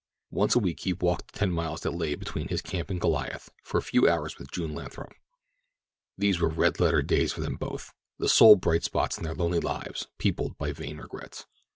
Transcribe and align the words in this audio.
Once 0.31 0.55
a 0.55 0.59
week 0.59 0.79
he 0.79 0.93
walked 0.93 1.31
the 1.31 1.37
ten 1.37 1.51
miles 1.51 1.81
that 1.81 1.91
lay 1.91 2.15
between 2.15 2.47
his 2.47 2.63
camp 2.63 2.89
and 2.89 2.99
Goliath 2.99 3.51
for 3.63 3.77
a 3.77 3.83
few 3.83 4.09
hours 4.09 4.39
with 4.39 4.49
June 4.49 4.73
Lathrop. 4.73 5.13
These 6.17 6.39
were 6.39 6.49
red 6.49 6.79
letter 6.79 7.03
days 7.03 7.33
for 7.33 7.41
them 7.41 7.53
both—the 7.55 8.27
sole 8.27 8.55
bright 8.55 8.83
spots 8.83 9.19
in 9.19 9.23
their 9.25 9.35
lonely 9.35 9.59
lives 9.59 10.07
peopled 10.17 10.57
by 10.57 10.71
vain 10.71 10.97
regrets. 10.97 11.45